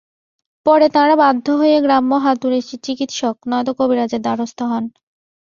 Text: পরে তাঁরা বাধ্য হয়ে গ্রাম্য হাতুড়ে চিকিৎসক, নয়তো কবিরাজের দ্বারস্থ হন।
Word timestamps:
পরে 0.65 0.87
তাঁরা 0.95 1.15
বাধ্য 1.15 1.45
হয়ে 1.59 1.77
গ্রাম্য 1.81 2.11
হাতুড়ে 2.25 2.59
চিকিৎসক, 2.85 3.35
নয়তো 3.49 3.71
কবিরাজের 3.79 4.21
দ্বারস্থ 4.23 4.59
হন। 4.71 4.83